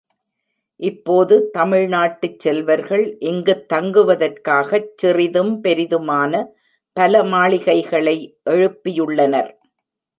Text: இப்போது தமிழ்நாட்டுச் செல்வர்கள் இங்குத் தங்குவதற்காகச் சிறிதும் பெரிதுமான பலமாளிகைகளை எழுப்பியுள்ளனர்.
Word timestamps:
இப்போது 0.79 1.49
தமிழ்நாட்டுச் 1.57 2.39
செல்வர்கள் 2.39 3.17
இங்குத் 3.19 3.63
தங்குவதற்காகச் 3.73 4.89
சிறிதும் 4.95 5.63
பெரிதுமான 5.63 6.33
பலமாளிகைகளை 6.99 8.17
எழுப்பியுள்ளனர். 8.49 9.51